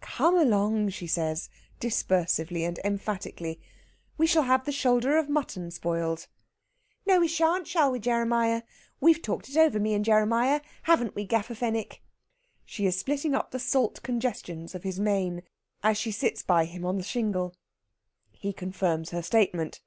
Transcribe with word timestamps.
"Come 0.00 0.38
along!" 0.38 0.88
she 0.88 1.06
says, 1.06 1.50
dispersively 1.78 2.64
and 2.66 2.78
emphatically. 2.82 3.60
"We 4.16 4.26
shall 4.26 4.44
have 4.44 4.64
the 4.64 4.72
shoulder 4.72 5.18
of 5.18 5.28
mutton 5.28 5.70
spoiled." 5.70 6.28
"No, 7.04 7.20
we 7.20 7.28
shan't! 7.28 7.66
Shall 7.68 7.90
we, 7.90 7.98
Jeremiah? 7.98 8.62
We've 9.02 9.20
talked 9.20 9.50
it 9.50 9.58
over, 9.58 9.78
me 9.78 9.92
and 9.92 10.02
Jeremiah. 10.02 10.62
Haven't 10.84 11.14
we, 11.14 11.26
Gaffer 11.26 11.54
Fenwick?" 11.54 12.02
She 12.64 12.86
is 12.86 12.98
splitting 12.98 13.34
up 13.34 13.50
the 13.50 13.58
salt 13.58 14.02
congestions 14.02 14.74
of 14.74 14.82
his 14.82 14.98
mane 14.98 15.42
as 15.82 15.98
she 15.98 16.10
sits 16.10 16.42
by 16.42 16.64
him 16.64 16.86
on 16.86 16.96
the 16.96 17.02
shingle. 17.04 17.54
He 18.30 18.54
confirms 18.54 19.10
her 19.10 19.20
statement. 19.20 19.82